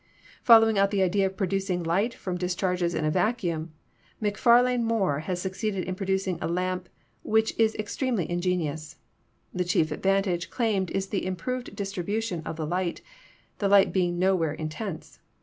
[0.41, 3.71] Following out the idea of producing light from dis charges in a vacuum,
[4.19, 6.89] MacFarlane Moore has succeeded in producing a lamp
[7.21, 8.95] which is extremely ingenious.
[9.53, 13.01] The chief advantage claimed is the improved distribution of the light,
[13.59, 15.19] the light being nowhere intense.